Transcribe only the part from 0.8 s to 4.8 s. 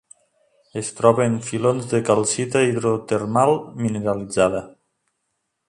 troba en filons de calcita hidrotermal mineralitzada.